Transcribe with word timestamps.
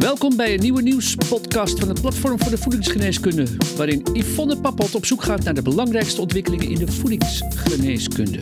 Welkom 0.00 0.36
bij 0.36 0.54
een 0.54 0.60
nieuwe 0.60 0.82
nieuwspodcast 0.82 1.78
van 1.78 1.88
het 1.88 2.00
Platform 2.00 2.38
voor 2.38 2.50
de 2.50 2.58
Voedingsgeneeskunde, 2.58 3.46
waarin 3.76 4.06
Yvonne 4.12 4.60
Pappot 4.60 4.94
op 4.94 5.04
zoek 5.04 5.22
gaat 5.22 5.44
naar 5.44 5.54
de 5.54 5.62
belangrijkste 5.62 6.20
ontwikkelingen 6.20 6.68
in 6.68 6.78
de 6.78 6.92
voedingsgeneeskunde. 6.92 8.38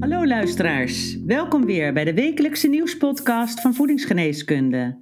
Hallo 0.00 0.26
luisteraars, 0.26 1.18
welkom 1.26 1.64
weer 1.64 1.92
bij 1.92 2.04
de 2.04 2.14
wekelijkse 2.14 2.68
nieuwspodcast 2.68 3.60
van 3.60 3.74
Voedingsgeneeskunde. 3.74 4.98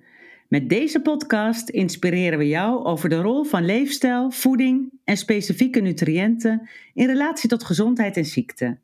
Met 0.49 0.69
deze 0.69 1.01
podcast 1.01 1.69
inspireren 1.69 2.39
we 2.39 2.49
jou 2.49 2.85
over 2.85 3.09
de 3.09 3.21
rol 3.21 3.45
van 3.45 3.65
leefstijl, 3.65 4.31
voeding 4.31 4.93
en 5.05 5.17
specifieke 5.17 5.81
nutriënten 5.81 6.69
in 6.95 7.07
relatie 7.07 7.49
tot 7.49 7.65
gezondheid 7.65 8.17
en 8.17 8.25
ziekte. 8.25 8.79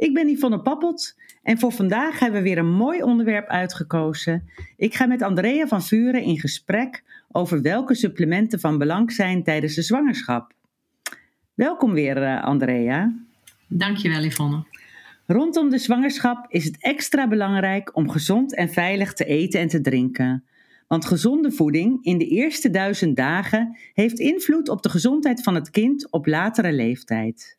Ik 0.00 0.14
ben 0.14 0.28
Yvonne 0.28 0.60
Pappot 0.60 1.16
en 1.42 1.58
voor 1.58 1.72
vandaag 1.72 2.18
hebben 2.18 2.42
we 2.42 2.48
weer 2.48 2.58
een 2.58 2.72
mooi 2.72 3.02
onderwerp 3.02 3.48
uitgekozen. 3.48 4.50
Ik 4.76 4.94
ga 4.94 5.06
met 5.06 5.22
Andrea 5.22 5.66
van 5.66 5.82
Vuren 5.82 6.22
in 6.22 6.38
gesprek 6.38 7.02
over 7.32 7.62
welke 7.62 7.94
supplementen 7.94 8.60
van 8.60 8.78
belang 8.78 9.12
zijn 9.12 9.42
tijdens 9.42 9.74
de 9.74 9.82
zwangerschap. 9.82 10.52
Welkom 11.54 11.92
weer, 11.92 12.22
uh, 12.22 12.44
Andrea. 12.44 13.14
Dankjewel, 13.68 14.24
Yvonne. 14.24 14.64
Rondom 15.26 15.70
de 15.70 15.78
zwangerschap 15.78 16.46
is 16.48 16.64
het 16.64 16.76
extra 16.82 17.28
belangrijk 17.28 17.96
om 17.96 18.10
gezond 18.10 18.54
en 18.54 18.68
veilig 18.68 19.12
te 19.12 19.24
eten 19.24 19.60
en 19.60 19.68
te 19.68 19.80
drinken. 19.80 20.44
Want 20.88 21.04
gezonde 21.04 21.52
voeding 21.52 22.04
in 22.04 22.18
de 22.18 22.28
eerste 22.28 22.70
duizend 22.70 23.16
dagen 23.16 23.78
heeft 23.92 24.18
invloed 24.18 24.68
op 24.68 24.82
de 24.82 24.88
gezondheid 24.88 25.42
van 25.42 25.54
het 25.54 25.70
kind 25.70 26.10
op 26.10 26.26
latere 26.26 26.72
leeftijd. 26.72 27.58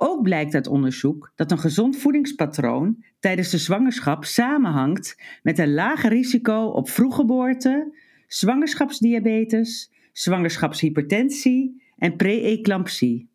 Ook 0.00 0.22
blijkt 0.22 0.54
uit 0.54 0.66
onderzoek 0.66 1.32
dat 1.34 1.50
een 1.50 1.58
gezond 1.58 1.96
voedingspatroon 1.96 3.04
tijdens 3.20 3.50
de 3.50 3.58
zwangerschap 3.58 4.24
samenhangt 4.24 5.22
met 5.42 5.58
een 5.58 5.74
lager 5.74 6.10
risico 6.10 6.64
op 6.64 6.88
vroeggeboorte, 6.88 7.94
zwangerschapsdiabetes, 8.26 9.92
zwangerschapshypertensie 10.12 11.82
en 11.96 12.16
pre-eclampsie. 12.16 13.28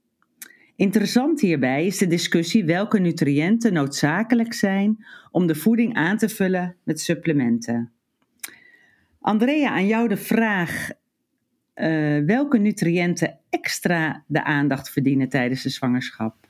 Interessant 0.75 1.41
hierbij 1.41 1.85
is 1.85 1.97
de 1.97 2.07
discussie 2.07 2.65
welke 2.65 2.99
nutriënten 2.99 3.73
noodzakelijk 3.73 4.53
zijn 4.53 5.05
om 5.31 5.47
de 5.47 5.55
voeding 5.55 5.95
aan 5.95 6.17
te 6.17 6.29
vullen 6.29 6.75
met 6.83 6.99
supplementen. 6.99 7.91
Andrea, 9.19 9.69
aan 9.69 9.87
jou 9.87 10.07
de 10.07 10.17
vraag: 10.17 10.89
uh, 11.75 12.25
welke 12.25 12.57
nutriënten 12.57 13.39
extra 13.49 14.23
de 14.27 14.43
aandacht 14.43 14.89
verdienen 14.89 15.29
tijdens 15.29 15.63
de 15.63 15.69
zwangerschap? 15.69 16.42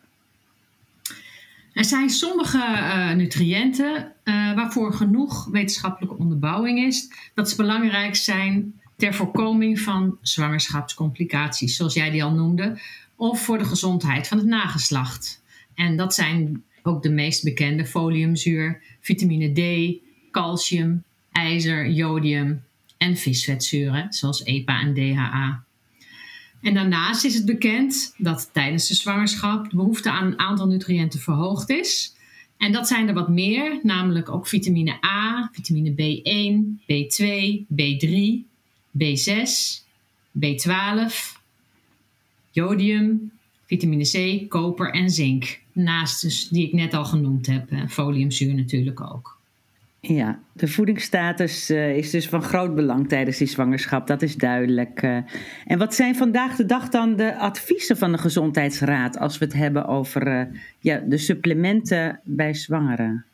Er 1.74 1.86
zijn 1.86 2.10
sommige 2.10 2.58
uh, 2.58 3.12
nutriënten 3.12 4.14
uh, 4.24 4.54
waarvoor 4.54 4.94
genoeg 4.94 5.46
wetenschappelijke 5.46 6.18
onderbouwing 6.18 6.80
is 6.80 7.12
dat 7.34 7.50
ze 7.50 7.56
belangrijk 7.56 8.16
zijn 8.16 8.82
ter 8.96 9.14
voorkoming 9.14 9.80
van 9.80 10.18
zwangerschapscomplicaties, 10.22 11.76
zoals 11.76 11.94
jij 11.94 12.10
die 12.10 12.24
al 12.24 12.32
noemde, 12.32 12.80
of 13.16 13.44
voor 13.44 13.58
de 13.58 13.66
gezondheid 13.66 14.28
van 14.28 14.38
het 14.38 14.48
nageslacht. 14.48 15.42
En 15.76 15.98
dat 15.98 16.14
zijn 16.14 16.64
ook 16.84 17.04
de 17.04 17.10
meest 17.10 17.44
bekende 17.44 17.86
foliumzuur, 17.86 18.82
vitamine 19.00 19.52
D, 19.52 19.94
calcium, 20.32 21.04
ijzer, 21.32 21.90
jodium 21.90 22.64
en 22.98 23.18
visvetzuren, 23.18 24.14
zoals 24.14 24.44
EPA 24.44 24.80
en 24.80 24.94
DHA. 24.94 25.64
En 26.64 26.74
daarnaast 26.74 27.26
is 27.26 27.36
het 27.36 27.46
bekend 27.46 28.14
dat 28.18 28.50
tijdens 28.54 28.88
de 28.88 28.94
zwangerschap 28.94 29.70
de 29.70 29.76
behoefte 29.76 30.12
aan 30.12 30.26
een 30.26 30.40
aantal 30.40 30.68
nutriënten 30.68 31.20
verhoogd 31.20 31.70
is. 31.70 32.16
En 32.58 32.72
dat 32.72 32.88
zijn 32.88 33.08
er 33.08 33.14
wat 33.14 33.30
meer, 33.30 33.80
namelijk 33.82 34.30
ook 34.30 34.48
vitamine 34.48 35.06
A, 35.06 35.50
vitamine 35.54 35.92
B1, 35.92 36.82
B2, 36.82 37.26
B3, 37.82 38.10
B6, 38.98 39.50
B12, 40.40 41.42
jodium, 42.52 43.32
vitamine 43.66 44.10
C, 44.12 44.50
koper 44.50 44.94
en 44.94 45.10
zink. 45.10 45.60
Naast 45.72 46.22
dus 46.22 46.48
die 46.48 46.68
ik 46.68 46.74
net 46.74 46.94
al 46.94 47.06
genoemd 47.06 47.46
heb, 47.46 47.70
foliumzuur 47.90 48.54
natuurlijk 48.54 49.02
ook. 49.02 49.42
Ja, 50.08 50.40
de 50.54 50.68
voedingsstatus 50.68 51.70
uh, 51.70 51.98
is 51.98 52.10
dus 52.10 52.28
van 52.28 52.44
groot 52.44 52.76
belang 52.76 53.10
tijdens 53.10 53.38
die 53.38 53.48
zwangerschap, 53.48 54.08
dat 54.08 54.22
is 54.22 54.36
duidelijk. 54.36 55.02
Uh, 55.02 55.18
en 55.66 55.78
wat 55.78 55.96
zijn 55.96 56.16
vandaag 56.16 56.56
de 56.56 56.66
dag 56.66 56.90
dan 56.90 57.16
de 57.16 57.38
adviezen 57.38 57.98
van 57.98 58.12
de 58.12 58.18
Gezondheidsraad 58.18 59.18
als 59.18 59.38
we 59.38 59.46
het 59.46 59.54
hebben 59.54 59.86
over 59.86 60.28
uh, 60.28 60.60
ja, 60.80 60.98
de 60.98 61.18
supplementen 61.18 62.20
bij 62.24 62.54
zwangeren? 62.54 63.26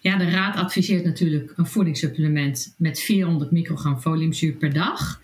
Ja, 0.00 0.16
de 0.16 0.30
raad 0.30 0.56
adviseert 0.56 1.04
natuurlijk 1.04 1.52
een 1.56 1.66
voedingssupplement 1.66 2.74
met 2.76 3.00
400 3.00 3.50
microgram 3.50 4.00
foliumzuur 4.00 4.52
per 4.52 4.72
dag. 4.72 5.20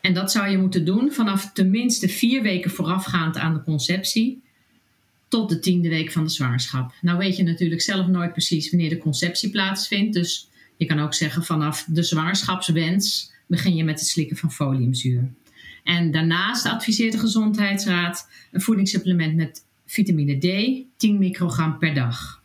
En 0.00 0.14
dat 0.14 0.32
zou 0.32 0.48
je 0.48 0.58
moeten 0.58 0.84
doen 0.84 1.12
vanaf 1.12 1.52
tenminste 1.52 2.08
vier 2.08 2.42
weken 2.42 2.70
voorafgaand 2.70 3.36
aan 3.36 3.54
de 3.54 3.62
conceptie 3.62 4.42
tot 5.32 5.48
de 5.48 5.58
tiende 5.58 5.88
week 5.88 6.12
van 6.12 6.24
de 6.24 6.30
zwangerschap. 6.30 6.92
Nou 7.00 7.18
weet 7.18 7.36
je 7.36 7.42
natuurlijk 7.42 7.80
zelf 7.80 8.06
nooit 8.06 8.32
precies 8.32 8.70
wanneer 8.70 8.88
de 8.88 8.98
conceptie 8.98 9.50
plaatsvindt. 9.50 10.14
Dus 10.14 10.48
je 10.76 10.86
kan 10.86 10.98
ook 10.98 11.14
zeggen 11.14 11.44
vanaf 11.44 11.84
de 11.88 12.02
zwangerschapswens 12.02 13.32
begin 13.46 13.74
je 13.74 13.84
met 13.84 14.00
het 14.00 14.08
slikken 14.08 14.36
van 14.36 14.52
foliumzuur. 14.52 15.32
En 15.84 16.10
daarnaast 16.10 16.66
adviseert 16.66 17.12
de 17.12 17.18
Gezondheidsraad 17.18 18.28
een 18.50 18.60
voedingssupplement 18.60 19.36
met 19.36 19.64
vitamine 19.86 20.38
D, 20.38 20.84
10 20.96 21.18
microgram 21.18 21.78
per 21.78 21.94
dag. 21.94 22.42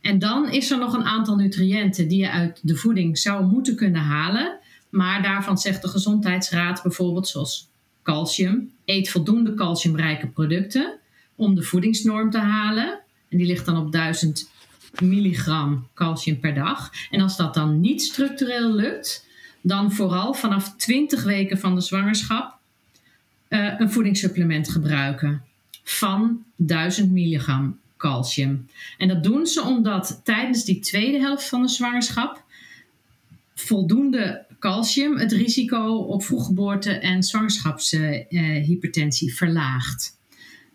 En 0.00 0.18
dan 0.18 0.50
is 0.50 0.70
er 0.70 0.78
nog 0.78 0.94
een 0.94 1.04
aantal 1.04 1.36
nutriënten 1.36 2.08
die 2.08 2.18
je 2.18 2.30
uit 2.30 2.60
de 2.62 2.76
voeding 2.76 3.18
zou 3.18 3.46
moeten 3.46 3.76
kunnen 3.76 4.00
halen. 4.00 4.58
Maar 4.88 5.22
daarvan 5.22 5.58
zegt 5.58 5.82
de 5.82 5.88
Gezondheidsraad 5.88 6.82
bijvoorbeeld 6.82 7.28
zoals 7.28 7.68
calcium. 8.02 8.72
Eet 8.84 9.10
voldoende 9.10 9.54
calciumrijke 9.54 10.26
producten 10.26 11.00
om 11.36 11.54
de 11.54 11.62
voedingsnorm 11.62 12.30
te 12.30 12.38
halen. 12.38 13.00
En 13.28 13.38
die 13.38 13.46
ligt 13.46 13.66
dan 13.66 13.76
op 13.76 13.92
1000 13.92 14.50
milligram 15.00 15.88
calcium 15.94 16.40
per 16.40 16.54
dag. 16.54 16.90
En 17.10 17.20
als 17.20 17.36
dat 17.36 17.54
dan 17.54 17.80
niet 17.80 18.02
structureel 18.02 18.74
lukt, 18.74 19.26
dan 19.60 19.92
vooral 19.92 20.34
vanaf 20.34 20.76
20 20.76 21.22
weken 21.22 21.58
van 21.58 21.74
de 21.74 21.80
zwangerschap 21.80 22.58
uh, 23.48 23.74
een 23.78 23.90
voedingssupplement 23.90 24.68
gebruiken 24.68 25.42
van 25.84 26.44
1000 26.56 27.10
milligram 27.10 27.78
calcium. 27.96 28.68
En 28.98 29.08
dat 29.08 29.22
doen 29.22 29.46
ze 29.46 29.62
omdat 29.62 30.20
tijdens 30.24 30.64
die 30.64 30.80
tweede 30.80 31.18
helft 31.18 31.48
van 31.48 31.62
de 31.62 31.68
zwangerschap 31.68 32.44
voldoende 33.54 34.44
calcium 34.58 35.16
het 35.16 35.32
risico 35.32 35.96
op 35.96 36.24
vroeggeboorte 36.24 36.90
en 36.90 37.22
zwangerschapshypertensie 37.22 39.28
uh, 39.28 39.34
verlaagt. 39.34 40.20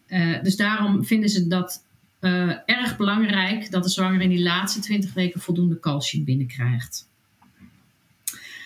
Uh, 0.07 0.43
dus 0.43 0.55
daarom 0.55 1.05
vinden 1.05 1.29
ze 1.29 1.47
dat 1.47 1.85
uh, 2.21 2.51
erg 2.65 2.97
belangrijk 2.97 3.71
dat 3.71 3.83
de 3.83 3.89
zwangere 3.89 4.23
in 4.23 4.29
die 4.29 4.43
laatste 4.43 4.79
20 4.79 5.13
weken 5.13 5.41
voldoende 5.41 5.79
calcium 5.79 6.23
binnenkrijgt. 6.23 7.09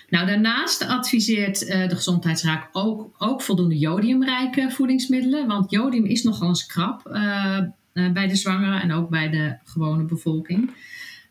Nou, 0.10 0.28
daarnaast 0.28 0.88
adviseert 0.88 1.62
uh, 1.62 1.88
de 1.88 1.96
Gezondheidsraad 1.96 2.70
ook, 2.72 3.16
ook 3.18 3.42
voldoende 3.42 3.78
jodiumrijke 3.78 4.72
voedingsmiddelen. 4.72 5.48
Want 5.48 5.72
jodium 5.72 6.06
is 6.06 6.24
nogal 6.24 6.48
eens 6.48 6.66
krap 6.66 7.02
bij 7.94 8.28
de 8.28 8.36
zwangere 8.36 8.80
en 8.80 8.92
ook 8.92 9.10
bij 9.10 9.30
de 9.30 9.58
gewone 9.64 10.04
bevolking. 10.04 10.72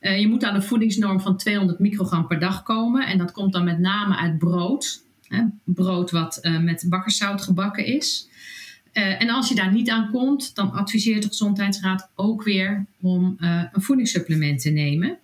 je 0.00 0.27
moet 0.28 0.44
aan 0.44 0.54
een 0.54 0.62
voedingsnorm 0.62 1.21
van 1.21 1.37
200 1.37 1.78
microgram 1.78 2.27
per 2.27 2.38
dag 2.38 2.62
komen. 2.62 3.06
En 3.06 3.19
dat 3.19 3.32
komt 3.32 3.53
dan 3.53 3.65
met 3.65 3.78
name 3.78 4.16
uit 4.16 4.38
brood. 4.38 5.03
Hè, 5.28 5.44
brood 5.65 6.10
wat 6.10 6.41
met 6.60 6.87
bakkerszout 6.88 7.42
gebakken 7.42 7.84
is. 7.84 8.28
Uh, 8.93 9.22
en 9.22 9.31
als 9.31 9.48
je 9.48 9.54
daar 9.54 9.72
niet 9.72 9.91
aan 9.91 10.10
komt, 10.10 10.54
dan 10.54 10.72
adviseert 10.72 11.22
de 11.22 11.28
Gezondheidsraad 11.28 12.09
ook 12.15 12.42
weer 12.42 12.87
om 13.01 13.37
uh, 13.41 13.63
een 13.72 13.83
voedingssupplement 13.83 14.60
te 14.60 14.71
nemen. 14.71 15.19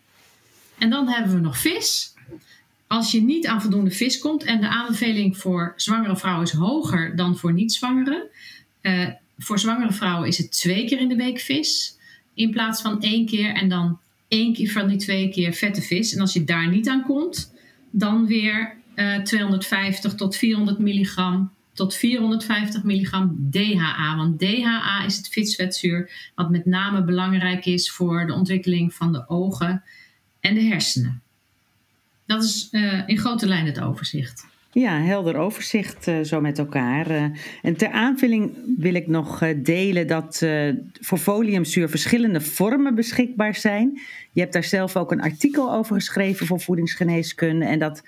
En 0.78 0.90
dan 0.90 1.08
hebben 1.08 1.34
we 1.34 1.40
nog 1.40 1.58
vis. 1.58 2.14
Als 2.86 3.10
je 3.10 3.22
niet 3.22 3.46
aan 3.46 3.60
voldoende 3.60 3.90
vis 3.90 4.18
komt 4.18 4.44
en 4.44 4.60
de 4.60 4.68
aanbeveling 4.68 5.38
voor 5.38 5.72
zwangere 5.76 6.16
vrouwen 6.16 6.44
is 6.44 6.52
hoger 6.52 7.16
dan 7.16 7.36
voor 7.36 7.52
niet-zwangere. 7.52 8.30
Uh, 8.82 9.08
voor 9.38 9.58
zwangere 9.58 9.92
vrouwen 9.92 10.28
is 10.28 10.38
het 10.38 10.50
twee 10.50 10.86
keer 10.86 11.00
in 11.00 11.08
de 11.08 11.16
week 11.16 11.38
vis 11.38 11.96
in 12.34 12.50
plaats 12.50 12.80
van 12.80 13.02
één 13.02 13.26
keer 13.26 13.54
en 13.54 13.68
dan 13.68 13.98
één 14.28 14.52
keer 14.52 14.70
van 14.70 14.88
die 14.88 14.98
twee 14.98 15.28
keer 15.30 15.52
vette 15.52 15.82
vis. 15.82 16.14
En 16.14 16.20
als 16.20 16.32
je 16.32 16.44
daar 16.44 16.68
niet 16.68 16.88
aan 16.88 17.02
komt, 17.02 17.52
dan 17.90 18.26
weer 18.26 18.76
250 19.24 20.14
tot 20.14 20.36
400 20.36 20.78
milligram 20.78 21.50
tot 21.76 21.94
450 21.94 22.82
milligram 22.82 23.48
DHA. 23.50 24.16
Want 24.16 24.38
DHA 24.38 25.04
is 25.04 25.16
het 25.16 25.28
visvetzuur 25.28 26.30
wat 26.34 26.50
met 26.50 26.66
name 26.66 27.04
belangrijk 27.04 27.66
is 27.66 27.90
voor 27.90 28.26
de 28.26 28.32
ontwikkeling 28.32 28.94
van 28.94 29.12
de 29.12 29.28
ogen 29.28 29.82
en 30.40 30.54
de 30.54 30.62
hersenen. 30.62 31.22
Dat 32.26 32.42
is 32.42 32.68
uh, 32.70 33.02
in 33.06 33.18
grote 33.18 33.46
lijnen 33.46 33.72
het 33.72 33.80
overzicht. 33.80 34.46
Ja, 34.72 35.00
helder 35.00 35.36
overzicht 35.36 36.06
uh, 36.06 36.20
zo 36.20 36.40
met 36.40 36.58
elkaar. 36.58 37.10
Uh, 37.10 37.24
en 37.62 37.76
ter 37.76 37.90
aanvulling 37.90 38.52
wil 38.78 38.94
ik 38.94 39.06
nog 39.06 39.42
delen 39.56 40.06
dat 40.06 40.46
voor 41.00 41.18
foliumzuur 41.18 41.88
verschillende 41.88 42.40
vormen 42.40 42.94
beschikbaar 42.94 43.54
zijn. 43.54 44.00
Je 44.32 44.40
hebt 44.40 44.52
daar 44.52 44.64
zelf 44.64 44.96
ook 44.96 45.12
een 45.12 45.22
artikel 45.22 45.72
over 45.72 45.94
geschreven 45.94 46.46
voor 46.46 46.60
voedingsgeneeskunde. 46.60 47.64
En 47.64 47.78
dat 47.78 48.02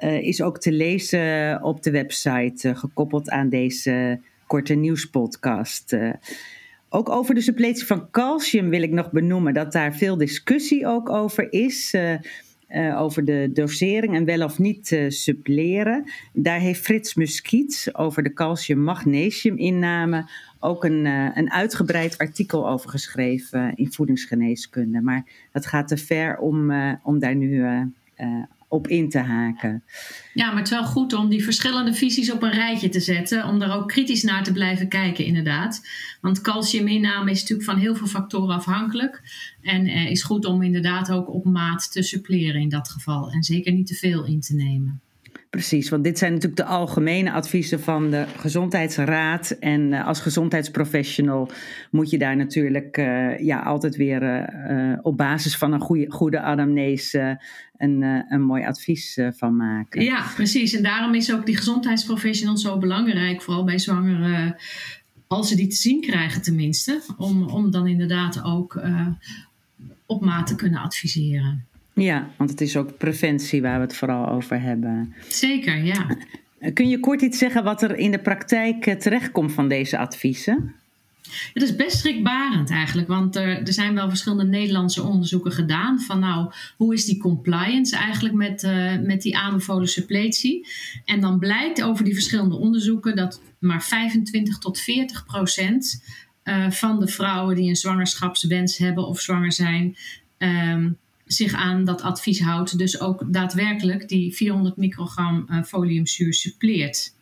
is 0.00 0.42
ook 0.42 0.58
te 0.58 0.72
lezen 0.72 1.62
op 1.62 1.82
de 1.82 1.90
website, 1.90 2.74
gekoppeld 2.74 3.30
aan 3.30 3.48
deze 3.48 4.20
korte 4.46 4.74
nieuwspodcast. 4.74 5.96
ook 6.88 7.08
over 7.08 7.34
de 7.34 7.40
suppletie 7.40 7.86
van 7.86 8.10
calcium 8.10 8.68
wil 8.68 8.82
ik 8.82 8.90
nog 8.90 9.10
benoemen 9.10 9.54
dat 9.54 9.72
daar 9.72 9.94
veel 9.94 10.16
discussie 10.16 10.86
ook 10.86 11.08
over 11.08 11.52
is. 11.52 11.94
Uh, 12.68 13.00
over 13.00 13.24
de 13.24 13.50
dosering 13.52 14.14
en 14.14 14.24
wel 14.24 14.44
of 14.44 14.58
niet 14.58 14.90
uh, 14.90 15.10
suppleren. 15.10 16.04
Daar 16.32 16.60
heeft 16.60 16.80
Frits 16.80 17.14
Muskiet 17.14 17.90
over 17.92 18.22
de 18.22 18.32
calcium-magnesium-inname 18.32 20.28
ook 20.60 20.84
een, 20.84 21.04
uh, 21.04 21.28
een 21.34 21.52
uitgebreid 21.52 22.18
artikel 22.18 22.68
over 22.68 22.90
geschreven 22.90 23.74
in 23.74 23.92
voedingsgeneeskunde. 23.92 25.00
Maar 25.00 25.24
dat 25.52 25.66
gaat 25.66 25.88
te 25.88 25.96
ver 25.96 26.38
om, 26.38 26.72
om 27.02 27.18
daar 27.18 27.34
nu 27.34 27.64
op 28.68 28.88
in 28.88 29.08
te 29.08 29.18
haken. 29.18 29.82
Ja, 30.34 30.46
maar 30.46 30.56
het 30.56 30.64
is 30.64 30.78
wel 30.78 30.84
goed 30.84 31.12
om 31.12 31.28
die 31.28 31.44
verschillende 31.44 31.94
visies 31.94 32.32
op 32.32 32.42
een 32.42 32.52
rijtje 32.52 32.88
te 32.88 33.00
zetten. 33.00 33.46
Om 33.46 33.58
daar 33.58 33.76
ook 33.76 33.88
kritisch 33.88 34.22
naar 34.22 34.44
te 34.44 34.52
blijven 34.52 34.88
kijken, 34.88 35.24
inderdaad. 35.24 35.88
Want 36.20 36.40
calciuminname 36.40 37.30
is 37.30 37.40
natuurlijk 37.40 37.68
van 37.68 37.78
heel 37.78 37.94
veel 37.94 38.06
factoren 38.06 38.54
afhankelijk. 38.54 39.22
En 39.62 39.86
uh, 39.86 40.10
is 40.10 40.22
goed 40.22 40.44
om 40.44 40.62
inderdaad 40.62 41.10
ook 41.10 41.34
op 41.34 41.44
maat 41.44 41.92
te 41.92 42.02
suppleren 42.02 42.60
in 42.60 42.68
dat 42.68 42.88
geval. 42.88 43.30
En 43.30 43.42
zeker 43.42 43.72
niet 43.72 43.86
te 43.86 43.94
veel 43.94 44.24
in 44.24 44.40
te 44.40 44.54
nemen. 44.54 45.00
Precies, 45.50 45.88
want 45.88 46.04
dit 46.04 46.18
zijn 46.18 46.32
natuurlijk 46.32 46.60
de 46.60 46.66
algemene 46.66 47.32
adviezen 47.32 47.80
van 47.80 48.10
de 48.10 48.26
Gezondheidsraad. 48.36 49.50
En 49.50 49.80
uh, 49.80 50.06
als 50.06 50.20
gezondheidsprofessional 50.20 51.50
moet 51.90 52.10
je 52.10 52.18
daar 52.18 52.36
natuurlijk 52.36 52.96
uh, 52.96 53.38
ja, 53.38 53.62
altijd 53.62 53.96
weer 53.96 54.22
uh, 54.22 54.98
op 55.02 55.16
basis 55.16 55.56
van 55.56 55.72
een 55.72 55.80
goede, 55.80 56.10
goede 56.10 56.40
anamnese 56.40 57.42
een, 57.76 58.02
een 58.28 58.42
mooi 58.42 58.64
advies 58.64 59.20
van 59.30 59.56
maken. 59.56 60.02
Ja, 60.02 60.24
precies. 60.34 60.74
En 60.74 60.82
daarom 60.82 61.14
is 61.14 61.32
ook 61.32 61.46
die 61.46 61.56
gezondheidsprofessional 61.56 62.56
zo 62.56 62.78
belangrijk, 62.78 63.42
vooral 63.42 63.64
bij 63.64 63.78
zwangeren, 63.78 64.56
als 65.26 65.48
ze 65.48 65.56
die 65.56 65.68
te 65.68 65.76
zien 65.76 66.00
krijgen 66.00 66.42
tenminste. 66.42 67.00
Om, 67.16 67.42
om 67.42 67.70
dan 67.70 67.86
inderdaad 67.86 68.42
ook 68.44 68.80
op 70.06 70.24
maat 70.24 70.46
te 70.46 70.54
kunnen 70.54 70.80
adviseren. 70.80 71.67
Ja, 71.98 72.30
want 72.36 72.50
het 72.50 72.60
is 72.60 72.76
ook 72.76 72.96
preventie 72.96 73.62
waar 73.62 73.78
we 73.78 73.84
het 73.84 73.96
vooral 73.96 74.28
over 74.28 74.60
hebben. 74.60 75.14
Zeker, 75.28 75.84
ja. 75.84 76.16
Kun 76.74 76.88
je 76.88 77.00
kort 77.00 77.22
iets 77.22 77.38
zeggen 77.38 77.64
wat 77.64 77.82
er 77.82 77.96
in 77.96 78.10
de 78.10 78.18
praktijk 78.18 78.86
eh, 78.86 78.94
terechtkomt 78.94 79.52
van 79.52 79.68
deze 79.68 79.98
adviezen? 79.98 80.74
Het 81.54 81.62
is 81.62 81.76
best 81.76 81.98
schrikbarend 81.98 82.70
eigenlijk, 82.70 83.08
want 83.08 83.36
er, 83.36 83.48
er, 83.48 83.72
zijn 83.72 83.94
wel 83.94 84.08
verschillende 84.08 84.44
Nederlandse 84.44 85.02
onderzoeken 85.02 85.52
gedaan 85.52 86.00
van 86.00 86.18
nou, 86.18 86.52
hoe 86.76 86.94
is 86.94 87.04
die 87.04 87.18
compliance 87.18 87.96
eigenlijk 87.96 88.34
met, 88.34 88.62
uh, 88.62 88.98
met 88.98 89.22
die 89.22 89.36
aanbevolen 89.36 89.88
suppletie? 89.88 90.66
En 91.04 91.20
dan 91.20 91.38
blijkt 91.38 91.82
over 91.82 92.04
die 92.04 92.14
verschillende 92.14 92.56
onderzoeken 92.56 93.16
dat 93.16 93.40
maar 93.58 93.82
25 93.82 94.58
tot 94.58 94.80
40 94.80 95.24
procent 95.24 96.04
uh, 96.44 96.70
van 96.70 97.00
de 97.00 97.06
vrouwen 97.08 97.56
die 97.56 97.68
een 97.68 97.76
zwangerschapswens 97.76 98.78
hebben 98.78 99.06
of 99.06 99.20
zwanger 99.20 99.52
zijn, 99.52 99.96
um, 100.38 100.98
zich 101.28 101.52
aan 101.52 101.84
dat 101.84 102.02
advies 102.02 102.40
houdt. 102.40 102.78
Dus 102.78 103.00
ook 103.00 103.24
daadwerkelijk 103.32 104.08
die 104.08 104.34
400 104.34 104.76
microgram 104.76 105.46
uh, 105.50 105.62
foliumzuur 105.62 106.34
suppleert. 106.34 107.14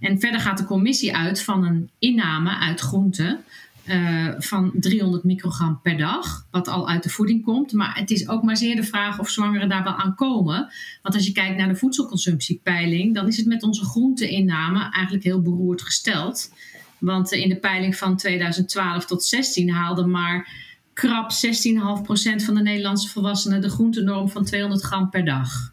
En 0.00 0.20
verder 0.20 0.40
gaat 0.40 0.58
de 0.58 0.64
commissie 0.64 1.16
uit 1.16 1.42
van 1.42 1.64
een 1.64 1.90
inname 1.98 2.58
uit 2.58 2.80
groenten 2.80 3.44
uh, 3.88 4.34
van 4.38 4.72
300 4.74 5.24
microgram 5.24 5.80
per 5.82 5.96
dag, 5.96 6.46
wat 6.50 6.68
al 6.68 6.88
uit 6.88 7.02
de 7.02 7.08
voeding 7.08 7.44
komt. 7.44 7.72
Maar 7.72 7.98
het 7.98 8.10
is 8.10 8.28
ook 8.28 8.42
maar 8.42 8.56
zeer 8.56 8.76
de 8.76 8.84
vraag 8.84 9.18
of 9.18 9.30
zwangeren 9.30 9.68
daar 9.68 9.84
wel 9.84 9.96
aan 9.96 10.14
komen. 10.14 10.72
Want 11.02 11.14
als 11.14 11.26
je 11.26 11.32
kijkt 11.32 11.56
naar 11.56 11.68
de 11.68 11.76
voedselconsumptiepeiling, 11.76 13.14
dan 13.14 13.26
is 13.26 13.36
het 13.36 13.46
met 13.46 13.62
onze 13.62 13.84
groenteinname 13.84 14.90
eigenlijk 14.92 15.24
heel 15.24 15.42
beroerd 15.42 15.82
gesteld. 15.82 16.52
Want 16.98 17.32
in 17.32 17.48
de 17.48 17.56
peiling 17.56 17.96
van 17.96 18.16
2012 18.16 19.06
tot 19.06 19.24
16 19.24 19.70
haalde 19.70 20.06
maar 20.06 20.66
krap 20.98 21.30
16,5% 21.32 22.44
van 22.44 22.54
de 22.54 22.62
Nederlandse 22.62 23.08
volwassenen 23.08 23.60
de 23.60 23.70
groentenorm 23.70 24.28
van 24.28 24.44
200 24.44 24.82
gram 24.82 25.10
per 25.10 25.24
dag. 25.24 25.72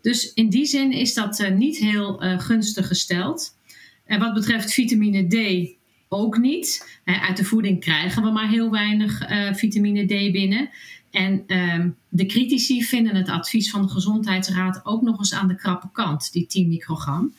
Dus 0.00 0.32
in 0.32 0.50
die 0.50 0.66
zin 0.66 0.92
is 0.92 1.14
dat 1.14 1.40
uh, 1.40 1.50
niet 1.50 1.76
heel 1.76 2.24
uh, 2.24 2.40
gunstig 2.40 2.86
gesteld. 2.86 3.56
En 4.04 4.18
wat 4.18 4.34
betreft 4.34 4.72
vitamine 4.72 5.26
D 5.26 5.68
ook 6.08 6.38
niet. 6.38 6.98
uit 7.04 7.36
de 7.36 7.44
voeding 7.44 7.80
krijgen 7.80 8.22
we 8.22 8.30
maar 8.30 8.48
heel 8.48 8.70
weinig 8.70 9.30
uh, 9.30 9.54
vitamine 9.54 10.04
D 10.04 10.32
binnen. 10.32 10.70
En 11.10 11.42
ehm, 11.46 11.90
de 12.08 12.26
critici 12.26 12.84
vinden 12.84 13.16
het 13.16 13.28
advies 13.28 13.70
van 13.70 13.82
de 13.82 13.88
Gezondheidsraad 13.88 14.80
ook 14.84 15.02
nog 15.02 15.18
eens 15.18 15.34
aan 15.34 15.48
de 15.48 15.56
krappe 15.56 15.88
kant, 15.92 16.32
die 16.32 16.46
10 16.46 16.68
microgram. 16.68 17.34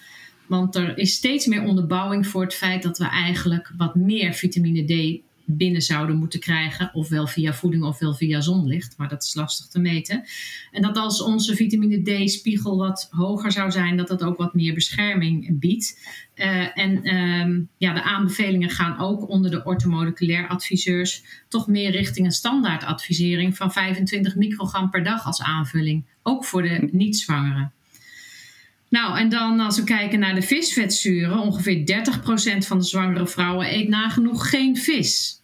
Want 0.47 0.75
er 0.75 0.97
is 0.97 1.13
steeds 1.13 1.45
meer 1.45 1.63
onderbouwing 1.63 2.27
voor 2.27 2.41
het 2.41 2.53
feit 2.53 2.83
dat 2.83 2.97
we 2.97 3.05
eigenlijk 3.05 3.73
wat 3.77 3.95
meer 3.95 4.33
vitamine 4.33 4.83
D 4.83 5.21
binnen 5.57 5.81
zouden 5.81 6.15
moeten 6.15 6.39
krijgen, 6.39 6.89
ofwel 6.93 7.27
via 7.27 7.53
voeding 7.53 7.83
ofwel 7.83 8.13
via 8.13 8.41
zonlicht, 8.41 8.97
maar 8.97 9.07
dat 9.07 9.23
is 9.23 9.35
lastig 9.35 9.67
te 9.67 9.79
meten. 9.79 10.23
En 10.71 10.81
dat 10.81 10.97
als 10.97 11.21
onze 11.21 11.55
vitamine 11.55 12.01
D-spiegel 12.01 12.77
wat 12.77 13.07
hoger 13.11 13.51
zou 13.51 13.71
zijn, 13.71 13.97
dat 13.97 14.07
dat 14.07 14.23
ook 14.23 14.37
wat 14.37 14.53
meer 14.53 14.73
bescherming 14.73 15.59
biedt. 15.59 15.99
Uh, 16.35 16.77
en 16.77 17.07
uh, 17.07 17.65
ja, 17.77 17.93
de 17.93 18.03
aanbevelingen 18.03 18.69
gaan 18.69 18.99
ook 18.99 19.29
onder 19.29 19.51
de 19.51 19.63
ortomoleculair 19.63 20.47
adviseurs 20.47 21.23
toch 21.47 21.67
meer 21.67 21.91
richting 21.91 22.25
een 22.25 22.31
standaardadvisering 22.31 23.57
van 23.57 23.71
25 23.71 24.35
microgram 24.35 24.89
per 24.89 25.03
dag 25.03 25.25
als 25.25 25.41
aanvulling, 25.41 26.05
ook 26.23 26.45
voor 26.45 26.61
de 26.61 26.89
niet-zwangeren. 26.91 27.71
Nou, 28.91 29.17
en 29.17 29.29
dan 29.29 29.59
als 29.59 29.77
we 29.77 29.83
kijken 29.83 30.19
naar 30.19 30.35
de 30.35 30.41
visvetzuren, 30.41 31.39
ongeveer 31.39 32.05
30% 32.61 32.67
van 32.67 32.77
de 32.77 32.83
zwangere 32.83 33.27
vrouwen 33.27 33.73
eet 33.73 33.87
nagenoeg 33.87 34.49
geen 34.49 34.77
vis. 34.77 35.40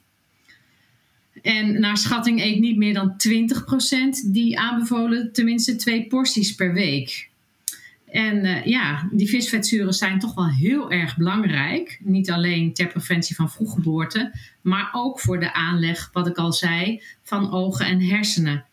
En 1.41 1.79
naar 1.79 1.97
schatting 1.97 2.41
eet 2.41 2.59
niet 2.59 2.77
meer 2.77 2.93
dan 2.93 3.15
20% 4.27 4.31
die 4.31 4.59
aanbevolen 4.59 5.33
tenminste 5.33 5.75
twee 5.75 6.07
porties 6.07 6.55
per 6.55 6.73
week. 6.73 7.29
En 8.07 8.45
uh, 8.45 8.65
ja, 8.65 9.09
die 9.11 9.29
visvetzuren 9.29 9.93
zijn 9.93 10.19
toch 10.19 10.33
wel 10.33 10.49
heel 10.49 10.91
erg 10.91 11.17
belangrijk. 11.17 11.99
Niet 12.03 12.31
alleen 12.31 12.73
ter 12.73 12.87
preventie 12.87 13.35
van 13.35 13.51
vroeggeboorte, 13.51 14.33
maar 14.61 14.89
ook 14.91 15.19
voor 15.19 15.39
de 15.39 15.53
aanleg, 15.53 16.09
wat 16.13 16.27
ik 16.27 16.37
al 16.37 16.53
zei, 16.53 17.01
van 17.23 17.51
ogen 17.51 17.85
en 17.85 18.01
hersenen. 18.01 18.65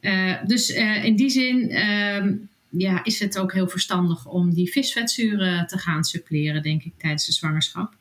Uh, 0.00 0.34
dus 0.44 0.70
uh, 0.70 1.04
in 1.04 1.16
die 1.16 1.30
zin 1.30 1.70
ehm, 1.70 2.34
ja, 2.68 3.04
is 3.04 3.20
het 3.20 3.38
ook 3.38 3.52
heel 3.52 3.68
verstandig 3.68 4.26
om 4.26 4.54
die 4.54 4.70
visvetzuren 4.70 5.66
te 5.66 5.78
gaan 5.78 6.04
suppleren, 6.04 6.62
denk 6.62 6.82
ik, 6.82 6.92
tijdens 6.96 7.26
de 7.26 7.32
zwangerschap. 7.32 7.94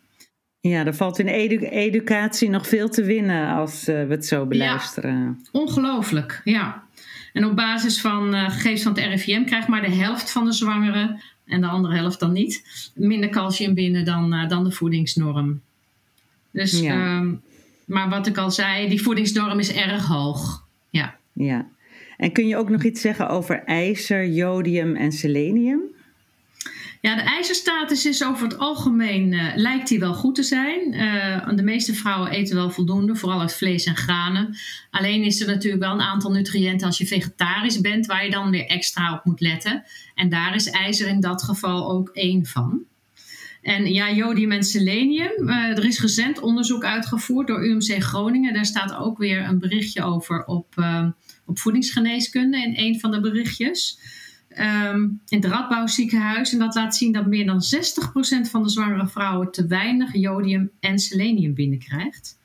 Ja, 0.67 0.85
er 0.85 0.95
valt 0.95 1.19
in 1.19 1.27
educatie 1.27 2.49
nog 2.49 2.67
veel 2.67 2.89
te 2.89 3.03
winnen 3.03 3.53
als 3.53 3.89
uh, 3.89 4.05
we 4.05 4.11
het 4.11 4.25
zo 4.25 4.45
beluisteren. 4.45 5.13
Ja, 5.13 5.59
ongelooflijk, 5.59 6.41
ja. 6.43 6.83
En 7.33 7.45
op 7.45 7.55
basis 7.55 8.01
van 8.01 8.35
uh, 8.35 8.49
gegevens 8.49 8.81
van 8.81 8.93
het 8.93 9.03
RIVM 9.03 9.43
krijgt 9.43 9.67
maar 9.67 9.81
de 9.81 9.91
helft 9.91 10.31
van 10.31 10.45
de 10.45 10.51
zwangeren, 10.51 11.21
en 11.45 11.61
de 11.61 11.67
andere 11.67 11.95
helft 11.95 12.19
dan 12.19 12.31
niet, 12.31 12.63
minder 12.95 13.29
calcium 13.29 13.73
binnen 13.73 14.05
dan, 14.05 14.33
uh, 14.33 14.49
dan 14.49 14.63
de 14.63 14.71
voedingsnorm. 14.71 15.61
Dus, 16.51 16.79
ja. 16.79 17.17
um, 17.17 17.41
maar 17.85 18.09
wat 18.09 18.27
ik 18.27 18.37
al 18.37 18.51
zei, 18.51 18.89
die 18.89 19.01
voedingsnorm 19.01 19.59
is 19.59 19.73
erg 19.73 20.05
hoog. 20.05 20.65
Ja. 20.89 21.15
ja. 21.33 21.65
En 22.17 22.31
kun 22.31 22.47
je 22.47 22.57
ook 22.57 22.69
nog 22.69 22.83
iets 22.83 23.01
zeggen 23.01 23.29
over 23.29 23.63
ijzer, 23.63 24.27
jodium 24.27 24.95
en 24.95 25.11
selenium? 25.11 25.81
Ja, 27.01 27.15
de 27.15 27.21
ijzerstatus 27.21 28.05
is 28.05 28.23
over 28.23 28.43
het 28.43 28.57
algemeen 28.57 29.31
uh, 29.31 29.51
lijkt 29.55 29.87
die 29.87 29.99
wel 29.99 30.13
goed 30.13 30.35
te 30.35 30.43
zijn. 30.43 30.93
Uh, 30.93 31.55
de 31.55 31.63
meeste 31.63 31.93
vrouwen 31.93 32.31
eten 32.31 32.55
wel 32.55 32.71
voldoende, 32.71 33.15
vooral 33.15 33.39
uit 33.39 33.53
vlees 33.53 33.85
en 33.85 33.95
granen. 33.95 34.57
Alleen 34.91 35.23
is 35.23 35.41
er 35.41 35.47
natuurlijk 35.47 35.83
wel 35.83 35.93
een 35.93 36.01
aantal 36.01 36.31
nutriënten 36.31 36.87
als 36.87 36.97
je 36.97 37.07
vegetarisch 37.07 37.81
bent, 37.81 38.05
waar 38.05 38.23
je 38.23 38.31
dan 38.31 38.49
weer 38.49 38.65
extra 38.65 39.13
op 39.13 39.25
moet 39.25 39.41
letten. 39.41 39.83
En 40.15 40.29
daar 40.29 40.55
is 40.55 40.69
ijzer 40.69 41.07
in 41.07 41.19
dat 41.19 41.43
geval 41.43 41.89
ook 41.91 42.09
één 42.09 42.45
van. 42.45 42.81
En 43.61 43.93
ja, 43.93 44.11
jodium 44.11 44.51
en 44.51 44.63
selenium. 44.63 45.49
Uh, 45.49 45.77
er 45.77 45.85
is 45.85 46.01
recent 46.01 46.39
onderzoek 46.39 46.83
uitgevoerd 46.83 47.47
door 47.47 47.65
UMC 47.65 48.03
Groningen. 48.03 48.53
Daar 48.53 48.65
staat 48.65 48.95
ook 48.95 49.17
weer 49.17 49.43
een 49.43 49.59
berichtje 49.59 50.03
over 50.03 50.45
op, 50.45 50.75
op 51.45 51.59
voedingsgeneeskunde 51.59 52.57
in 52.57 52.73
een 52.75 52.99
van 52.99 53.11
de 53.11 53.19
berichtjes 53.19 53.99
um, 54.59 55.21
in 55.27 55.41
het 55.41 55.45
Radbouwziekenhuis. 55.45 56.53
En 56.53 56.59
dat 56.59 56.75
laat 56.75 56.95
zien 56.95 57.11
dat 57.11 57.25
meer 57.25 57.45
dan 57.45 57.61
60% 58.45 58.49
van 58.49 58.63
de 58.63 58.69
zwangere 58.69 59.07
vrouwen 59.07 59.51
te 59.51 59.67
weinig 59.67 60.13
jodium 60.13 60.71
en 60.79 60.99
selenium 60.99 61.53
binnenkrijgt. 61.53 62.37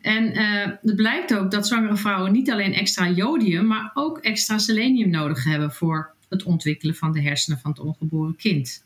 En 0.00 0.38
uh, 0.38 0.66
het 0.82 0.96
blijkt 0.96 1.34
ook 1.34 1.50
dat 1.50 1.66
zwangere 1.66 1.96
vrouwen 1.96 2.32
niet 2.32 2.50
alleen 2.50 2.72
extra 2.72 3.10
jodium, 3.10 3.66
maar 3.66 3.90
ook 3.94 4.18
extra 4.18 4.58
selenium 4.58 5.10
nodig 5.10 5.44
hebben 5.44 5.72
voor 5.72 6.14
het 6.28 6.42
ontwikkelen 6.42 6.94
van 6.94 7.12
de 7.12 7.22
hersenen 7.22 7.58
van 7.58 7.70
het 7.70 7.80
ongeboren 7.80 8.36
kind. 8.36 8.84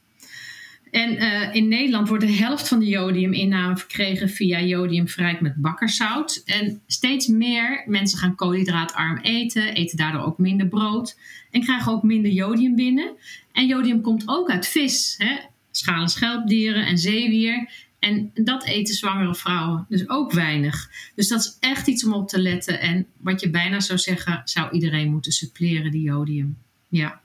En 0.91 1.13
uh, 1.13 1.55
in 1.55 1.69
Nederland 1.69 2.09
wordt 2.09 2.27
de 2.27 2.33
helft 2.33 2.69
van 2.69 2.79
de 2.79 2.87
jodiuminname 2.87 3.77
verkregen 3.77 4.29
via 4.29 4.61
jodium 4.61 5.09
verrijkt 5.09 5.41
met 5.41 5.55
bakkerzout. 5.57 6.43
En 6.45 6.81
steeds 6.87 7.27
meer 7.27 7.85
mensen 7.87 8.19
gaan 8.19 8.35
koolhydraatarm 8.35 9.19
eten, 9.19 9.75
eten 9.75 9.97
daardoor 9.97 10.23
ook 10.23 10.39
minder 10.39 10.69
brood 10.69 11.19
en 11.51 11.61
krijgen 11.61 11.93
ook 11.93 12.03
minder 12.03 12.31
jodium 12.31 12.75
binnen. 12.75 13.13
En 13.53 13.67
jodium 13.67 14.01
komt 14.01 14.23
ook 14.27 14.51
uit 14.51 14.67
vis, 14.67 15.15
hè? 15.19 15.37
schalen 15.71 16.09
schelpdieren 16.09 16.87
en 16.87 16.99
zeewier. 16.99 17.71
En 17.99 18.31
dat 18.35 18.65
eten 18.65 18.95
zwangere 18.95 19.35
vrouwen 19.35 19.87
dus 19.89 20.09
ook 20.09 20.33
weinig. 20.33 20.91
Dus 21.15 21.29
dat 21.29 21.41
is 21.41 21.57
echt 21.61 21.87
iets 21.87 22.05
om 22.05 22.13
op 22.13 22.29
te 22.29 22.41
letten. 22.41 22.81
En 22.81 23.07
wat 23.17 23.41
je 23.41 23.51
bijna 23.51 23.81
zou 23.81 23.99
zeggen, 23.99 24.43
zou 24.45 24.71
iedereen 24.71 25.11
moeten 25.11 25.33
suppleren, 25.33 25.91
die 25.91 26.03
jodium. 26.03 26.59
Ja. 26.89 27.21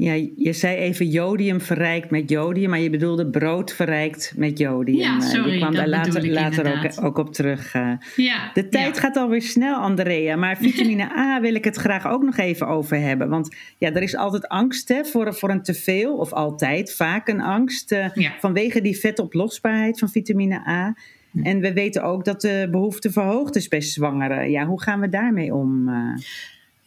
Ja, 0.00 0.12
je 0.36 0.52
zei 0.52 0.76
even 0.76 1.06
jodium 1.06 1.60
verrijkt 1.60 2.10
met 2.10 2.30
jodium, 2.30 2.70
maar 2.70 2.80
je 2.80 2.90
bedoelde 2.90 3.26
brood 3.26 3.72
verrijkt 3.72 4.32
met 4.36 4.58
jodium. 4.58 4.98
Ja, 4.98 5.16
eh, 5.16 5.20
sorry, 5.20 5.52
je 5.52 5.58
kwam 5.58 5.74
daar 5.74 5.88
later, 5.88 6.30
later 6.30 6.84
ook, 6.84 7.04
ook, 7.04 7.18
op 7.18 7.32
terug. 7.32 7.74
Eh. 7.74 7.92
Ja, 8.16 8.50
de 8.54 8.68
tijd 8.68 8.98
gaat 8.98 9.16
alweer 9.16 9.42
snel, 9.42 9.76
Andrea. 9.76 10.36
Maar 10.36 10.56
vitamine 10.70 11.16
A 11.16 11.40
wil 11.40 11.54
ik 11.54 11.64
het 11.64 11.76
graag 11.76 12.06
ook 12.06 12.22
nog 12.22 12.36
even 12.36 12.66
over 12.66 13.00
hebben. 13.00 13.28
Want 13.28 13.56
ja, 13.78 13.92
er 13.92 14.02
is 14.02 14.16
altijd 14.16 14.48
angst 14.48 14.88
hè, 14.88 15.04
voor, 15.04 15.34
voor 15.34 15.50
een 15.50 15.62
teveel, 15.62 16.16
of 16.16 16.32
altijd 16.32 16.94
vaak 16.94 17.28
een 17.28 17.40
angst, 17.40 17.92
uh, 17.92 18.06
vanwege 18.38 18.80
die 18.80 18.98
vetoplosbaarheid 18.98 19.98
van 19.98 20.08
vitamine 20.08 20.68
A. 20.68 20.94
En 21.42 21.60
we 21.60 21.72
weten 21.72 22.02
ook 22.02 22.24
dat 22.24 22.40
de 22.40 22.68
behoefte 22.70 23.12
verhoogd 23.12 23.56
is 23.56 23.68
bij 23.68 23.80
zwangeren. 23.80 24.50
Ja, 24.50 24.66
hoe 24.66 24.82
gaan 24.82 25.00
we 25.00 25.08
daarmee 25.08 25.54
om? 25.54 25.88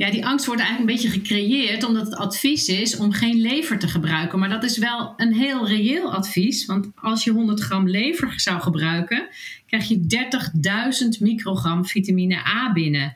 Ja, 0.03 0.11
die 0.11 0.25
angst 0.25 0.45
wordt 0.45 0.61
eigenlijk 0.61 0.89
een 0.89 0.95
beetje 0.95 1.19
gecreëerd 1.19 1.83
omdat 1.83 2.05
het 2.05 2.15
advies 2.15 2.67
is 2.67 2.97
om 2.97 3.11
geen 3.11 3.41
lever 3.41 3.79
te 3.79 3.87
gebruiken. 3.87 4.39
Maar 4.39 4.49
dat 4.49 4.63
is 4.63 4.77
wel 4.77 5.13
een 5.17 5.33
heel 5.33 5.67
reëel 5.67 6.13
advies. 6.13 6.65
Want 6.65 6.91
als 6.95 7.23
je 7.23 7.31
100 7.31 7.61
gram 7.61 7.89
lever 7.89 8.33
zou 8.39 8.61
gebruiken, 8.61 9.27
krijg 9.67 9.87
je 9.87 10.27
30.000 11.15 11.19
microgram 11.19 11.85
vitamine 11.85 12.47
A 12.47 12.71
binnen. 12.73 13.15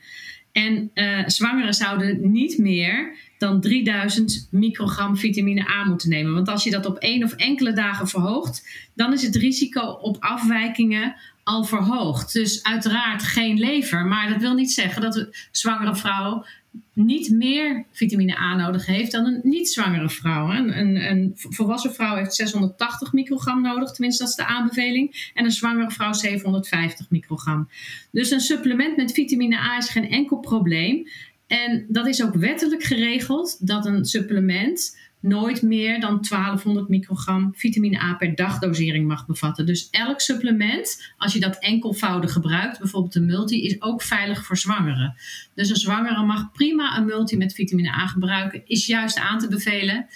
En 0.52 0.92
uh, 0.94 1.24
zwangeren 1.26 1.74
zouden 1.74 2.32
niet 2.32 2.58
meer 2.58 3.16
dan 3.38 3.62
3000 3.62 4.48
microgram 4.52 5.18
vitamine 5.18 5.70
A 5.70 5.84
moeten 5.84 6.10
nemen. 6.10 6.34
Want 6.34 6.48
als 6.48 6.64
je 6.64 6.72
dat 6.72 6.86
op 6.86 6.98
één 6.98 7.24
of 7.24 7.34
enkele 7.34 7.74
dagen 7.74 8.08
verhoogt, 8.08 8.68
dan 8.96 9.14
is 9.14 9.24
het 9.24 9.36
risico 9.36 9.82
op 9.82 10.18
afwijkingen 10.20 11.16
al 11.48 11.64
verhoogd. 11.64 12.34
Dus 12.34 12.64
uiteraard 12.64 13.24
geen 13.24 13.60
lever. 13.60 14.06
Maar 14.06 14.30
dat 14.30 14.42
wil 14.42 14.54
niet 14.54 14.72
zeggen 14.72 15.02
dat 15.02 15.14
de 15.14 15.48
zwangere 15.52 15.96
vrouw 15.96 16.46
niet 16.94 17.30
meer 17.30 17.86
vitamine 17.92 18.38
A 18.38 18.56
nodig 18.56 18.86
heeft 18.86 19.12
dan 19.12 19.26
een 19.26 19.40
niet-zwangere 19.44 20.10
vrouw. 20.10 20.50
Een, 20.50 20.80
een, 20.80 21.10
een, 21.10 21.32
volwassen 21.36 21.94
vrouw 21.94 22.16
heeft 22.16 22.36
680 22.36 23.14
microgram 23.14 23.62
nodig, 23.62 23.92
tenminste 23.92 24.24
dat 24.24 24.32
is 24.32 24.38
de 24.38 24.46
aanbeveling. 24.46 25.32
En 25.34 25.46
een 25.46 25.52
zwangere 25.52 25.92
vrouw 25.92 26.14
750 26.14 27.10
microgram. 27.10 27.70
Dus 28.12 28.32
een 28.32 28.40
supplement 28.40 28.98
met 28.98 29.12
vitamine 29.12 29.58
A 29.58 29.78
is 29.78 29.90
geen 29.90 30.10
enkel 30.10 30.38
probleem. 30.38 31.08
En 31.48 31.86
dat 31.88 32.08
is 32.08 32.24
ook 32.24 32.34
wettelijk 32.34 32.84
geregeld 32.84 33.68
dat 33.68 33.86
een 33.86 34.06
supplement 34.06 34.98
nooit 35.20 35.62
meer 35.62 36.00
dan 36.00 36.22
1200 36.30 36.88
microgram 36.90 37.54
vitamine 37.56 38.02
A 38.02 38.14
per 38.14 38.36
dag 38.36 38.60
dosering 38.60 39.08
mag 39.08 39.26
bevatten. 39.26 39.66
Dus 39.66 39.88
elk 39.92 40.22
supplement, 40.22 41.14
als 41.18 41.34
je 41.34 41.40
dat 41.40 41.60
enkelvoudig 41.60 42.32
gebruikt, 42.32 42.80
bijvoorbeeld 42.80 43.16
een 43.16 43.26
multi, 43.26 43.64
is 43.64 43.82
ook 43.82 44.02
veilig 44.02 44.46
voor 44.46 44.58
zwangeren. 44.58 45.16
Dus 45.56 45.70
een 45.70 45.76
zwangere 45.76 46.26
mag 46.26 46.52
prima 46.52 46.98
een 46.98 47.06
multi 47.06 47.38
met 47.38 47.54
vitamine 47.54 47.90
A 47.90 48.08
gebruiken, 48.08 48.62
is 48.66 48.86
juist 48.86 49.18
aan 49.18 49.40
te 49.40 49.48
bevelen. 49.48 50.08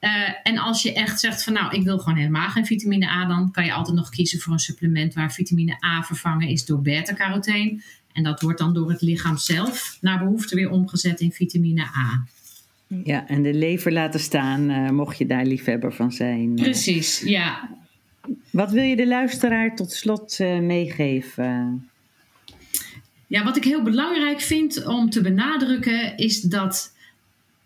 Uh, 0.00 0.10
en 0.42 0.58
als 0.58 0.82
je 0.82 0.92
echt 0.92 1.20
zegt 1.20 1.44
van 1.44 1.52
nou, 1.52 1.74
ik 1.76 1.82
wil 1.82 1.98
gewoon 1.98 2.18
helemaal 2.18 2.48
geen 2.48 2.66
vitamine 2.66 3.08
A, 3.08 3.26
dan 3.26 3.50
kan 3.50 3.64
je 3.64 3.72
altijd 3.72 3.96
nog 3.96 4.08
kiezen 4.08 4.40
voor 4.40 4.52
een 4.52 4.58
supplement 4.58 5.14
waar 5.14 5.32
vitamine 5.32 5.84
A 5.84 6.02
vervangen 6.02 6.48
is 6.48 6.64
door 6.64 6.82
beta-carotene. 6.82 7.82
En 8.12 8.22
dat 8.22 8.40
wordt 8.40 8.58
dan 8.58 8.74
door 8.74 8.90
het 8.90 9.00
lichaam 9.00 9.36
zelf 9.36 9.98
naar 10.00 10.18
behoefte 10.18 10.54
weer 10.54 10.70
omgezet 10.70 11.20
in 11.20 11.32
vitamine 11.32 11.82
A. 11.82 12.24
Ja, 13.04 13.28
en 13.28 13.42
de 13.42 13.54
lever 13.54 13.92
laten 13.92 14.20
staan, 14.20 14.70
uh, 14.70 14.90
mocht 14.90 15.18
je 15.18 15.26
daar 15.26 15.44
liefhebber 15.44 15.92
van 15.92 16.12
zijn. 16.12 16.54
Precies, 16.54 17.20
ja. 17.20 17.68
Wat 18.50 18.70
wil 18.70 18.82
je 18.82 18.96
de 18.96 19.06
luisteraar 19.06 19.76
tot 19.76 19.92
slot 19.92 20.38
uh, 20.40 20.58
meegeven? 20.58 21.88
Ja, 23.26 23.44
wat 23.44 23.56
ik 23.56 23.64
heel 23.64 23.82
belangrijk 23.82 24.40
vind 24.40 24.86
om 24.86 25.10
te 25.10 25.20
benadrukken 25.20 26.16
is 26.16 26.40
dat 26.40 26.92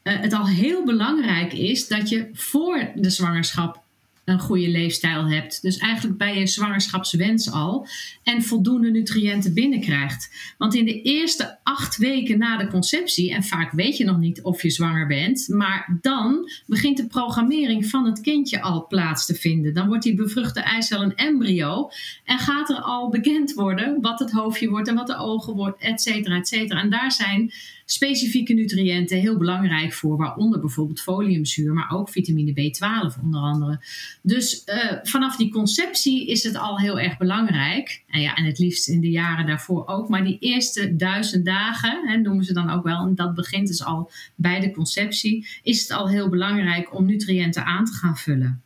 uh, 0.02 0.20
het 0.20 0.32
al 0.32 0.48
heel 0.48 0.84
belangrijk 0.84 1.52
is 1.52 1.88
dat 1.88 2.08
je 2.08 2.28
voor 2.32 2.90
de 2.94 3.10
zwangerschap 3.10 3.82
een 4.28 4.40
goede 4.40 4.68
leefstijl 4.68 5.28
hebt. 5.28 5.62
Dus 5.62 5.78
eigenlijk 5.78 6.18
bij 6.18 6.38
je 6.38 6.46
zwangerschapswens 6.46 7.50
al. 7.50 7.86
En 8.22 8.42
voldoende 8.42 8.90
nutriënten 8.90 9.54
binnenkrijgt. 9.54 10.54
Want 10.58 10.74
in 10.74 10.84
de 10.84 11.02
eerste 11.02 11.58
acht 11.62 11.96
weken 11.96 12.38
na 12.38 12.56
de 12.56 12.66
conceptie, 12.66 13.34
en 13.34 13.42
vaak 13.42 13.72
weet 13.72 13.96
je 13.96 14.04
nog 14.04 14.18
niet 14.18 14.42
of 14.42 14.62
je 14.62 14.70
zwanger 14.70 15.06
bent, 15.06 15.48
maar 15.48 15.98
dan 16.00 16.50
begint 16.66 16.96
de 16.96 17.06
programmering 17.06 17.86
van 17.86 18.06
het 18.06 18.20
kindje 18.20 18.60
al 18.60 18.86
plaats 18.86 19.26
te 19.26 19.34
vinden. 19.34 19.74
Dan 19.74 19.86
wordt 19.86 20.02
die 20.02 20.14
bevruchte 20.14 20.60
eicel 20.60 21.02
een 21.02 21.14
embryo 21.14 21.90
en 22.24 22.38
gaat 22.38 22.70
er 22.70 22.80
al 22.80 23.08
bekend 23.08 23.52
worden 23.52 24.00
wat 24.00 24.18
het 24.18 24.30
hoofdje 24.30 24.68
wordt 24.68 24.88
en 24.88 24.94
wat 24.94 25.06
de 25.06 25.16
ogen 25.16 25.54
wordt, 25.54 25.82
et 25.82 26.00
cetera, 26.00 26.36
et 26.36 26.48
cetera. 26.48 26.80
En 26.80 26.90
daar 26.90 27.12
zijn 27.12 27.52
specifieke 27.90 28.52
nutriënten 28.52 29.18
heel 29.18 29.36
belangrijk 29.36 29.92
voor, 29.92 30.16
waaronder 30.16 30.60
bijvoorbeeld 30.60 31.00
foliumzuur, 31.00 31.72
maar 31.72 31.90
ook 31.90 32.08
vitamine 32.08 32.52
B12 32.52 33.22
onder 33.22 33.40
andere. 33.40 33.80
Dus 34.22 34.62
uh, 34.66 34.92
vanaf 35.02 35.36
die 35.36 35.50
conceptie 35.50 36.26
is 36.26 36.42
het 36.42 36.56
al 36.56 36.78
heel 36.78 37.00
erg 37.00 37.16
belangrijk. 37.16 38.02
En, 38.06 38.20
ja, 38.20 38.34
en 38.34 38.44
het 38.44 38.58
liefst 38.58 38.88
in 38.88 39.00
de 39.00 39.10
jaren 39.10 39.46
daarvoor 39.46 39.86
ook. 39.86 40.08
Maar 40.08 40.24
die 40.24 40.38
eerste 40.38 40.96
duizend 40.96 41.44
dagen, 41.44 42.08
hè, 42.08 42.16
noemen 42.16 42.44
ze 42.44 42.52
dan 42.52 42.70
ook 42.70 42.84
wel, 42.84 43.06
en 43.06 43.14
dat 43.14 43.34
begint 43.34 43.66
dus 43.66 43.84
al 43.84 44.10
bij 44.34 44.60
de 44.60 44.70
conceptie, 44.70 45.46
is 45.62 45.82
het 45.82 45.90
al 45.90 46.08
heel 46.08 46.28
belangrijk 46.28 46.94
om 46.94 47.06
nutriënten 47.06 47.64
aan 47.64 47.84
te 47.84 47.92
gaan 47.92 48.16
vullen. 48.16 48.62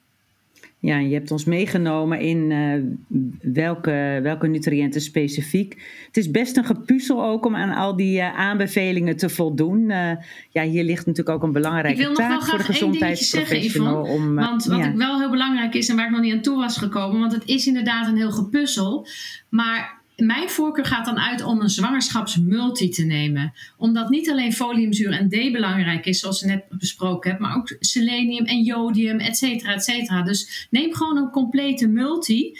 Ja, 0.82 0.98
je 0.98 1.14
hebt 1.14 1.30
ons 1.30 1.44
meegenomen 1.44 2.20
in 2.20 2.50
uh, 2.50 3.20
welke, 3.52 4.20
welke 4.22 4.46
nutriënten 4.46 5.00
specifiek. 5.00 5.72
Het 6.06 6.16
is 6.16 6.30
best 6.30 6.56
een 6.56 6.64
gepuzzel 6.64 7.24
ook 7.24 7.46
om 7.46 7.56
aan 7.56 7.70
al 7.70 7.96
die 7.96 8.18
uh, 8.18 8.38
aanbevelingen 8.38 9.16
te 9.16 9.28
voldoen. 9.28 9.80
Uh, 9.90 10.10
ja, 10.50 10.62
hier 10.62 10.84
ligt 10.84 11.06
natuurlijk 11.06 11.36
ook 11.36 11.42
een 11.42 11.52
belangrijke 11.52 12.12
taak 12.12 12.42
voor 12.42 12.58
de 12.58 12.64
gezondheidsprofessional. 12.64 14.04
Zeggen, 14.04 14.22
om, 14.22 14.34
want 14.34 14.64
wat 14.64 14.78
ja. 14.78 14.96
wel 14.96 15.18
heel 15.18 15.30
belangrijk 15.30 15.74
is 15.74 15.88
en 15.88 15.96
waar 15.96 16.04
ik 16.04 16.10
nog 16.10 16.20
niet 16.20 16.32
aan 16.32 16.42
toe 16.42 16.56
was 16.56 16.76
gekomen, 16.76 17.20
want 17.20 17.32
het 17.32 17.46
is 17.46 17.66
inderdaad 17.66 18.08
een 18.08 18.16
heel 18.16 18.32
gepuzzel. 18.32 19.06
Maar 19.48 20.01
mijn 20.16 20.50
voorkeur 20.50 20.84
gaat 20.84 21.04
dan 21.04 21.18
uit 21.18 21.44
om 21.44 21.60
een 21.60 21.68
zwangerschapsmulti 21.68 22.88
te 22.88 23.04
nemen. 23.04 23.52
Omdat 23.76 24.08
niet 24.08 24.30
alleen 24.30 24.52
foliumzuur 24.52 25.12
en 25.12 25.28
D 25.28 25.52
belangrijk 25.52 26.06
is, 26.06 26.20
zoals 26.20 26.42
ik 26.42 26.48
net 26.48 26.64
besproken 26.70 27.30
heb, 27.30 27.40
maar 27.40 27.56
ook 27.56 27.76
selenium 27.80 28.44
en 28.44 28.62
jodium, 28.62 29.18
et 29.18 29.36
cetera, 29.36 29.72
et 29.74 29.84
cetera. 29.84 30.22
Dus 30.22 30.66
neem 30.70 30.94
gewoon 30.94 31.16
een 31.16 31.30
complete 31.30 31.86
multi 31.86 32.58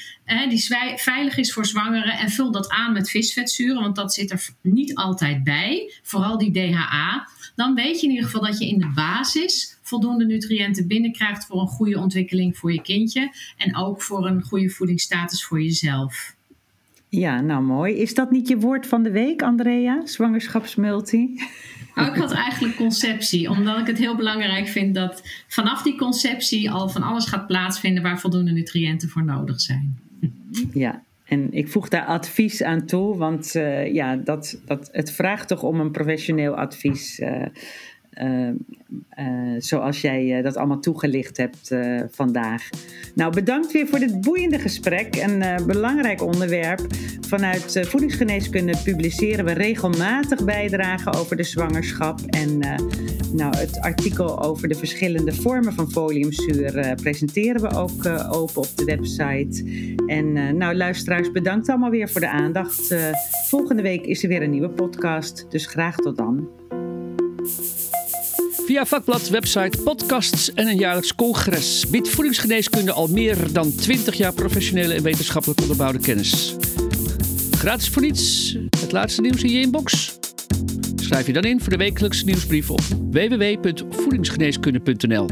die 0.49 0.66
veilig 0.97 1.37
is 1.37 1.52
voor 1.52 1.66
zwangeren 1.66 2.18
en 2.18 2.30
vul 2.30 2.50
dat 2.50 2.71
aan 2.71 2.92
met 2.92 3.11
visvetzuren, 3.11 3.82
want 3.82 3.97
dat 3.97 4.14
zit 4.14 4.30
er 4.30 4.49
niet 4.61 4.94
altijd 4.94 5.44
bij. 5.44 5.92
Vooral 6.02 6.38
die 6.38 6.52
DHA. 6.52 7.28
Dan 7.56 7.75
weet 7.75 8.00
je 8.00 8.06
in 8.06 8.12
ieder 8.12 8.25
geval 8.25 8.47
dat 8.47 8.59
je 8.59 8.68
in 8.68 8.78
de 8.78 8.92
basis 8.94 9.78
voldoende 9.82 10.25
nutriënten 10.25 10.87
binnenkrijgt 10.87 11.47
voor 11.47 11.61
een 11.61 11.66
goede 11.66 11.99
ontwikkeling 11.99 12.56
voor 12.56 12.73
je 12.73 12.82
kindje 12.82 13.35
en 13.56 13.76
ook 13.76 14.02
voor 14.02 14.26
een 14.26 14.42
goede 14.42 14.71
voedingsstatus 14.71 15.44
voor 15.44 15.62
jezelf. 15.62 16.35
Ja, 17.19 17.40
nou 17.40 17.62
mooi. 17.62 17.95
Is 17.95 18.14
dat 18.14 18.31
niet 18.31 18.49
je 18.49 18.59
woord 18.59 18.87
van 18.87 19.02
de 19.02 19.11
week, 19.11 19.42
Andrea? 19.42 20.07
Zwangerschapsmulti? 20.07 21.40
Nou, 21.95 22.11
ik 22.11 22.16
had 22.16 22.33
eigenlijk 22.33 22.76
conceptie, 22.76 23.50
omdat 23.50 23.78
ik 23.78 23.87
het 23.87 23.99
heel 23.99 24.16
belangrijk 24.16 24.69
vind 24.69 24.95
dat 24.95 25.23
vanaf 25.49 25.83
die 25.83 25.97
conceptie 25.97 26.71
al 26.71 26.88
van 26.88 27.02
alles 27.02 27.25
gaat 27.26 27.47
plaatsvinden 27.47 28.02
waar 28.02 28.21
voldoende 28.21 28.52
nutriënten 28.52 29.09
voor 29.09 29.25
nodig 29.25 29.61
zijn. 29.61 29.99
Ja, 30.73 31.02
en 31.25 31.52
ik 31.52 31.69
voeg 31.69 31.88
daar 31.88 32.04
advies 32.04 32.62
aan 32.62 32.87
toe, 32.87 33.16
want 33.16 33.54
uh, 33.54 33.95
ja, 33.95 34.16
dat, 34.16 34.61
dat, 34.64 34.88
het 34.92 35.12
vraagt 35.12 35.49
toch 35.49 35.62
om 35.62 35.81
een 35.81 35.90
professioneel 35.90 36.54
advies. 36.54 37.19
Uh, 37.19 37.47
zoals 39.59 40.00
jij 40.00 40.37
uh, 40.38 40.42
dat 40.42 40.57
allemaal 40.57 40.81
toegelicht 40.81 41.37
hebt 41.37 41.71
vandaag. 42.11 42.69
Nou, 43.14 43.35
bedankt 43.35 43.73
weer 43.73 43.87
voor 43.87 43.99
dit 43.99 44.21
boeiende 44.21 44.59
gesprek. 44.59 45.16
Een 45.16 45.66
belangrijk 45.66 46.23
onderwerp. 46.23 46.81
Vanuit 47.28 47.81
voedingsgeneeskunde 47.87 48.75
publiceren 48.85 49.45
we 49.45 49.52
regelmatig 49.52 50.45
bijdragen 50.45 51.12
over 51.14 51.37
de 51.37 51.42
zwangerschap. 51.42 52.21
En 52.21 52.59
nou, 53.33 53.57
het 53.57 53.81
artikel 53.81 54.42
over 54.42 54.69
de 54.69 54.75
verschillende 54.75 55.33
vormen 55.33 55.73
van 55.73 55.90
foliumzuur 55.90 56.95
presenteren 57.02 57.61
we 57.61 57.76
ook 57.76 58.07
open 58.31 58.57
op 58.57 58.76
de 58.76 58.85
website. 58.85 59.64
En 60.07 60.57
nou, 60.57 60.75
luisteraars, 60.75 61.31
bedankt 61.31 61.69
allemaal 61.69 61.90
weer 61.90 62.09
voor 62.09 62.21
de 62.21 62.28
aandacht. 62.28 62.95
volgende 63.49 63.83
week 63.83 64.07
is 64.07 64.23
er 64.23 64.28
weer 64.28 64.42
een 64.42 64.50
nieuwe 64.50 64.71
podcast. 64.71 65.47
Dus 65.49 65.66
graag 65.66 65.97
tot 65.97 66.16
dan. 66.16 66.49
Via 68.73 68.87
vakblad, 68.87 69.29
website, 69.29 69.83
podcasts 69.83 70.55
en 70.55 70.67
een 70.67 70.76
jaarlijks 70.76 71.14
congres 71.14 71.91
biedt 71.91 72.09
voedingsgeneeskunde 72.09 72.93
al 72.93 73.09
meer 73.09 73.52
dan 73.52 73.75
20 73.75 74.14
jaar 74.14 74.33
professionele 74.33 74.95
en 74.95 75.02
wetenschappelijk 75.02 75.61
onderbouwde 75.61 75.99
kennis. 75.99 76.57
Gratis 77.50 77.88
voor 77.88 78.02
niets, 78.02 78.57
het 78.81 78.93
laatste 78.93 79.21
nieuws 79.21 79.43
in 79.43 79.50
je 79.50 79.61
inbox. 79.61 80.19
Schrijf 80.97 81.26
je 81.26 81.33
dan 81.33 81.43
in 81.43 81.61
voor 81.61 81.71
de 81.71 81.76
wekelijkse 81.76 82.25
nieuwsbrief 82.25 82.71
op 82.71 82.81
www.voedingsgeneeskunde.nl. 83.11 85.26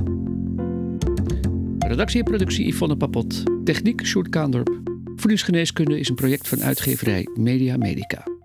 Redactie 1.78 2.18
en 2.18 2.24
productie 2.24 2.66
Yvonne 2.66 2.96
Papot. 2.96 3.42
Techniek 3.64 4.06
Sjoerd 4.06 4.28
Kaandorp. 4.28 4.80
Voedingsgeneeskunde 5.16 5.98
is 5.98 6.08
een 6.08 6.14
project 6.14 6.48
van 6.48 6.62
uitgeverij 6.62 7.28
Media 7.34 7.76
Medica. 7.76 8.39